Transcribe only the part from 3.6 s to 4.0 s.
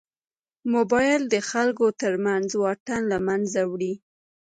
وړي.